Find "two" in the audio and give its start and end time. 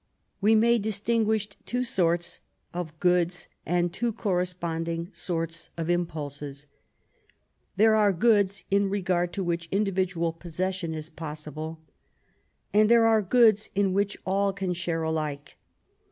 1.67-1.83, 3.93-4.11